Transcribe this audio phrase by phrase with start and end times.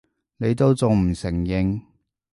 [0.37, 1.83] 你都仲唔承認！